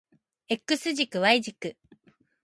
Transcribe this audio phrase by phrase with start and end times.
[0.49, 1.77] X 軸 Y 軸